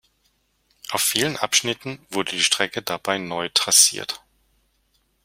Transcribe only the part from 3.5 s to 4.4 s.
trassiert.